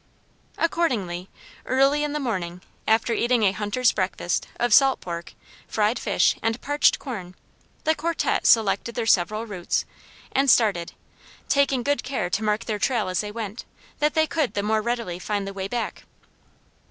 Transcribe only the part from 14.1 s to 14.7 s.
they could the